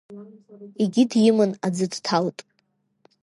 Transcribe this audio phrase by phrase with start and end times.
[0.81, 2.37] Егьи диман аӡы дҭалт.